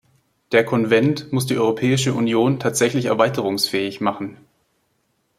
Der 0.51 0.65
Konvent 0.65 1.31
muss 1.31 1.45
die 1.45 1.59
Europäische 1.59 2.15
Union 2.15 2.57
tatsächlich 2.59 3.05
erweiterungsfähig 3.05 4.01
machen. 4.01 4.37